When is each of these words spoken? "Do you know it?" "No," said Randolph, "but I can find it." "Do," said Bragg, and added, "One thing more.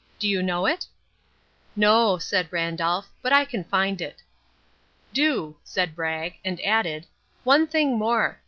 "Do 0.17 0.27
you 0.27 0.41
know 0.41 0.65
it?" 0.65 0.87
"No," 1.75 2.17
said 2.17 2.51
Randolph, 2.51 3.11
"but 3.21 3.31
I 3.31 3.45
can 3.45 3.63
find 3.63 4.01
it." 4.01 4.23
"Do," 5.13 5.57
said 5.63 5.95
Bragg, 5.95 6.37
and 6.43 6.59
added, 6.65 7.05
"One 7.43 7.67
thing 7.67 7.99
more. 7.99 8.39